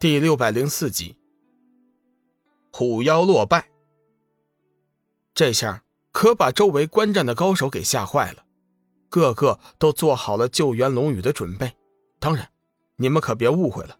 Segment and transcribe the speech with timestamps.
[0.00, 1.16] 第六百零四集，
[2.70, 3.68] 虎妖落败。
[5.34, 5.82] 这下
[6.12, 8.44] 可把周围观战的高手给吓坏了，
[9.08, 11.76] 个个都做好了救援龙宇的准备。
[12.20, 12.48] 当然，
[12.94, 13.98] 你们可别误会了，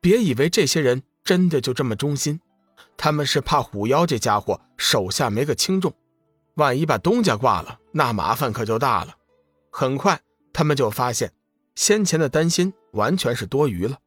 [0.00, 2.40] 别以为这些人真的就这么忠心，
[2.96, 5.92] 他们是怕虎妖这家伙手下没个轻重，
[6.54, 9.14] 万一把东家挂了，那麻烦可就大了。
[9.70, 10.18] 很快，
[10.54, 11.34] 他们就发现
[11.74, 13.98] 先前的担心完全是多余了。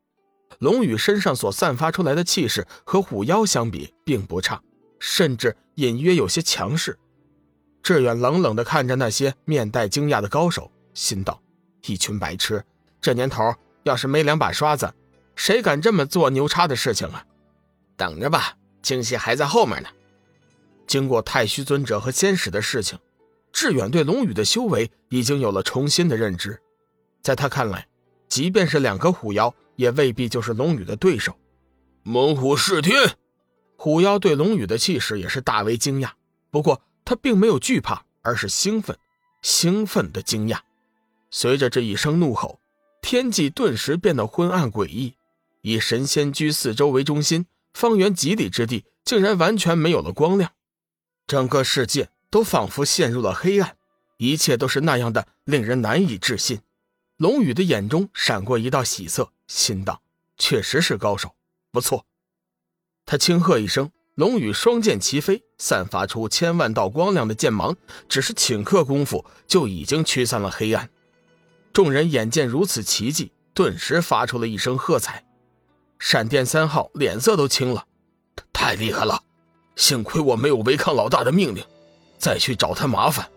[0.60, 4.62] 龙宇身上所散发出来的气势和虎妖相比并不差，
[5.00, 6.98] 甚至隐约有些强势。
[7.84, 11.42] 志远冷冷地看着那些面带惊讶的高手，心道
[11.86, 12.64] ：“一群白痴！
[13.00, 13.54] 这年头
[13.84, 14.94] 要是没两把刷子，
[15.36, 17.24] 谁敢这么做牛叉的事情啊？
[17.96, 19.90] 等着吧，惊喜还在后面呢。”
[20.88, 22.98] 经过太虚尊者和仙使的事情，
[23.52, 26.60] 志远对龙宇的修为已经有了重新的认知。
[27.22, 27.88] 在他看来，
[28.28, 29.54] 即便是两个虎妖。
[29.78, 31.34] 也未必就是龙宇的对手。
[32.04, 33.16] 猛虎噬天，
[33.78, 36.12] 虎妖对龙宇的气势也是大为惊讶。
[36.50, 38.98] 不过他并没有惧怕，而是兴奋，
[39.42, 40.60] 兴奋的惊讶。
[41.30, 42.60] 随着这一声怒吼，
[43.02, 45.16] 天际顿时变得昏暗诡异。
[45.62, 50.52] 以神仙居四周为中心，方圆几里之地竟然完全没有了光亮，
[51.28, 53.76] 整个世界都仿佛陷入了黑暗，
[54.18, 56.62] 一切都是那样的令人难以置信。
[57.18, 59.34] 龙宇的眼中闪过一道喜色。
[59.48, 60.02] 心道
[60.38, 61.36] ：“确实是高手，
[61.72, 62.06] 不错。”
[63.06, 67.76] 他轻喝一声，龙宇双剑齐飞，散发出千万道光亮的剑芒，
[68.10, 70.90] 只是顷刻功夫就已经驱散了黑暗。
[71.72, 75.26] 众人眼见如此奇迹，顿时发出了一声喝彩。
[76.00, 77.88] 闪电三号脸色都青了
[78.52, 79.24] ：“太厉害了！
[79.76, 81.64] 幸亏我没有违抗老大的命令，
[82.18, 83.30] 再去找他麻烦。”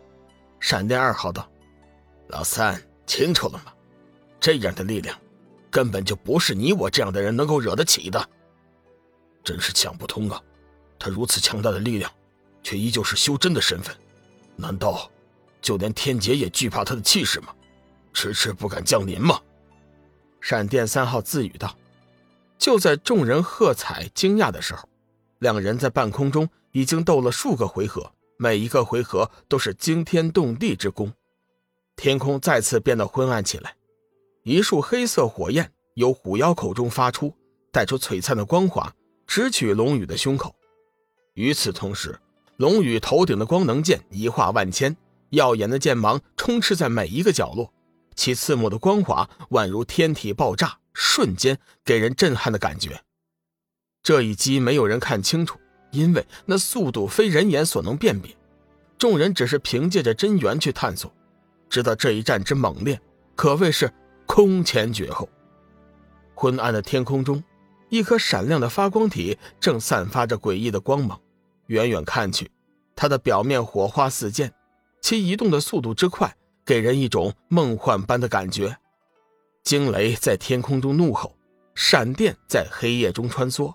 [0.59, 1.49] 闪电二号道
[2.29, 3.73] ：“老三，清楚了吗？
[4.41, 5.17] 这样的力量……”
[5.71, 8.29] 根本就不是你我这样的人能够惹得起的，
[9.45, 10.43] 真是想不通啊！
[10.99, 12.11] 他如此强大的力量，
[12.63, 13.97] 却依旧是修真的身份，
[14.57, 15.11] 难道
[15.63, 17.55] 就连天劫也惧怕他的气势吗？
[18.13, 19.41] 迟迟不敢降临吗？
[20.41, 21.77] 闪电三号自语道。
[22.59, 24.87] 就在众人喝彩惊讶的时候，
[25.39, 31.11] 两人在半空中已经斗了数个回合，每一个回合都是惊天动地之功。
[31.97, 33.75] 天空再次变得昏暗起来。
[34.51, 37.33] 一束黑色火焰由虎妖口中发出，
[37.71, 38.93] 带出璀璨的光华，
[39.25, 40.53] 直取龙宇的胸口。
[41.35, 42.19] 与此同时，
[42.57, 44.97] 龙宇头顶的光能剑一化万千，
[45.29, 47.73] 耀眼的剑芒充斥在每一个角落，
[48.17, 53.01] 其刺目的光华宛如天体爆炸，瞬间给人震撼的感觉。
[54.03, 55.61] 这一击没有人看清楚，
[55.93, 58.37] 因为那速度非人眼所能辨别。
[58.99, 61.15] 众人只是凭借着真元去探索，
[61.69, 63.01] 知道这一战之猛烈，
[63.37, 63.89] 可谓是。
[64.33, 65.29] 空前绝后。
[66.37, 67.43] 昏暗的天空中，
[67.89, 71.21] 一颗闪亮的发光体正散发着诡异的光芒。
[71.67, 72.49] 远远看去，
[72.95, 74.53] 它的表面火花四溅，
[75.03, 76.33] 其移动的速度之快，
[76.65, 78.79] 给人一种梦幻般的感觉。
[79.65, 81.35] 惊雷在天空中怒吼，
[81.75, 83.75] 闪电在黑夜中穿梭。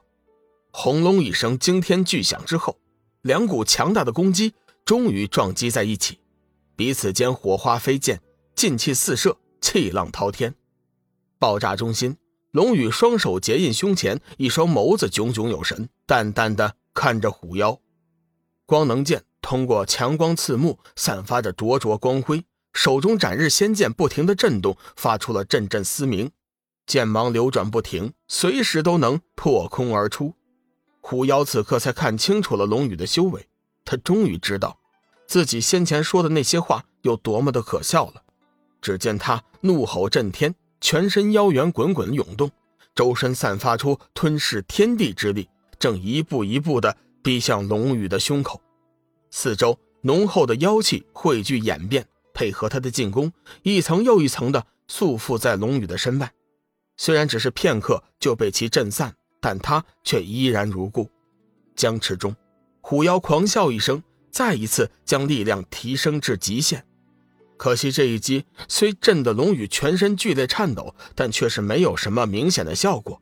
[0.72, 2.78] 轰隆一声惊天巨响之后，
[3.24, 4.54] 两股强大的攻击
[4.86, 6.18] 终于撞击在一起，
[6.78, 8.22] 彼此间火花飞溅，
[8.56, 9.38] 劲气四射。
[9.76, 10.56] 气浪滔天，
[11.38, 12.16] 爆炸中心，
[12.52, 17.78] 龙宇双手结印胸前，一双眸子炯炯有神，淡淡的看着虎妖。
[18.66, 26.32] 光能剑通过强光刺目，散发着灼灼光辉，手中斩日仙剑不停的震动，发出了阵阵嘶鸣，
[26.88, 30.36] 剑芒流转不停，随时都能破空而出。
[31.02, 33.50] 虎妖此刻才看清楚了龙宇的修为，
[33.84, 34.80] 他终于知道
[35.28, 38.22] 自己先前说的那些话有多么的可笑了。
[38.86, 42.52] 只见他怒吼震天，全身妖元滚滚涌动，
[42.94, 48.62] 周身散发出吞噬天地之力，正一步一步的逼向龙宇的胸口。
[49.32, 56.32] 四周浓厚的妖气汇聚演变，配合他的进攻，一层又一层的束缚在龙宇的身外。
[56.96, 61.10] 虽然只是片刻就被其震散，但他却依然如故。
[61.76, 62.36] 僵持中，
[62.82, 66.86] 虎妖狂笑一声，再一次将力量提升至极限。
[67.58, 73.22] 可惜这一击虽震得龙宇全身剧烈颤抖，但却是没有什么明显的效果。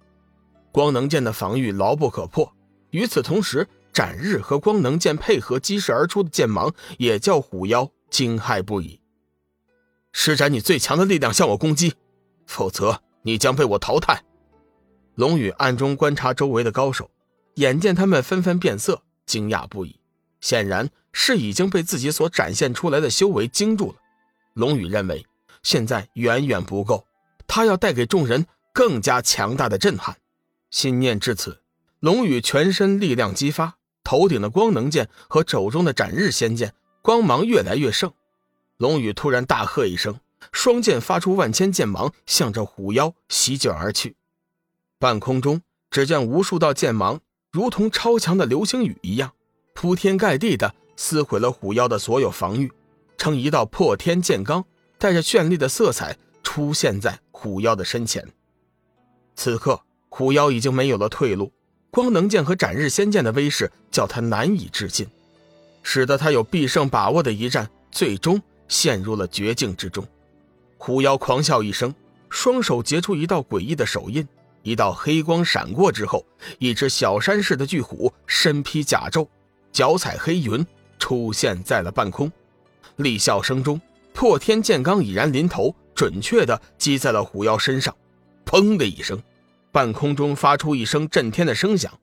[0.71, 2.51] 光能剑的防御牢不可破。
[2.89, 9.00] 与此同时，斩日和光能剑配合激射而出的剑芒，也叫虎妖惊骇不已。
[10.12, 11.94] 施展你最强的力量向我攻击，
[12.47, 14.24] 否则你将被我淘汰。
[15.15, 17.12] 龙宇暗中观察周围的高手，
[17.56, 20.00] 眼见他们纷纷变色，惊讶不已。
[20.41, 23.95] 显然是已经被自己所展现出来的修为惊住了。
[24.54, 25.26] 龙宇认为，
[25.64, 27.06] 现在远远不够，
[27.48, 30.18] 他要带给众人更加强大的震撼。
[30.70, 31.62] 心念至此，
[32.00, 38.12] 龙宇全身力量激发，头顶的光能剑和肘中的斩日仙剑光芒越来越盛。
[38.78, 40.20] 龙宇突然大喝一声，
[40.52, 44.16] 双剑发出万千剑芒，向着虎妖席卷而去。
[45.00, 47.20] 半空中，只见无数道剑芒
[47.52, 49.34] 如同超强的流星雨一样，
[49.74, 52.72] 铺天盖地的撕毁了虎妖的所有防御，
[53.24, 54.66] 成一道破天剑罡，
[54.98, 58.28] 带着绚丽的色彩出现在虎妖的身前。
[59.34, 59.80] 此刻。
[60.10, 61.52] 虎妖已经没有了退路，
[61.90, 65.08] 光能剑和斩日仙剑的威势叫他难以置信，
[65.81, 70.06] 使得他有必胜把握的一战，最终陷入了绝境之中。
[70.78, 71.96] 虎妖狂笑一声，
[72.30, 74.28] 双手结出一道诡异的手印，
[74.62, 76.24] 一道黑光闪过之后，
[76.60, 79.28] 一只小山似的巨虎身披甲胄，
[79.72, 80.64] 脚踩黑云，
[81.00, 82.31] 出现在了半空。
[82.97, 83.80] 厉笑声中，
[84.13, 87.95] 破天剑罡已然临头，准确的击在了虎妖身上，
[88.45, 89.21] 砰的一声。
[89.71, 92.00] 半空中发出一声震天的声响，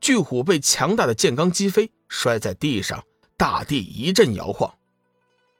[0.00, 3.02] 巨虎被强大的剑罡击飞，摔在地上，
[3.36, 4.74] 大地一阵摇晃。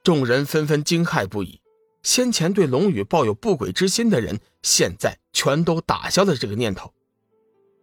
[0.03, 1.59] 众人纷纷惊骇不已。
[2.03, 6.93] 先前对龙宇抱有不轨之心的人，现在全都打消了这个念头。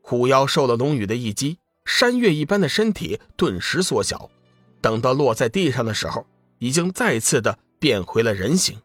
[0.00, 4.30] 虎妖受了龙宇的一击，山岳一般的身体顿时缩小，
[4.80, 6.24] 等到落在地上的时候，
[6.62, 8.79] 已经再次的变回了人形。